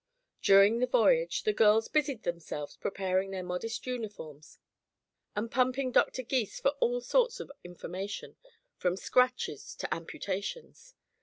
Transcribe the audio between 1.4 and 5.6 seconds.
the girls busied themselves preparing their modest uniforms and